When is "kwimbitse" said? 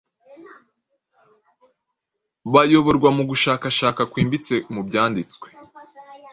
4.11-4.55